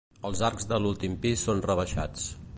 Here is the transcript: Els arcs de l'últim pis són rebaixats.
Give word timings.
Els 0.29 0.39
arcs 0.47 0.65
de 0.71 0.79
l'últim 0.85 1.19
pis 1.27 1.45
són 1.49 1.63
rebaixats. 1.71 2.27